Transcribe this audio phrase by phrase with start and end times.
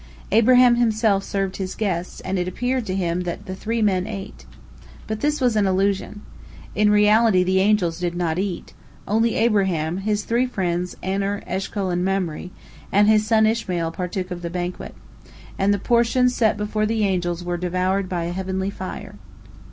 [0.31, 4.47] Abraham himself served his guests, and it appeared to him that the three men ate.
[5.05, 6.23] But this was an illusion.
[6.73, 8.73] In reality the angels did not eat,
[9.07, 12.49] only Abraham, his three friends, Aner, Eshcol, and Mamre,
[12.91, 14.95] and his son Ishmael partook of the banquet,
[15.59, 19.17] and the portions set before the angels were devoured by a heavenly fire.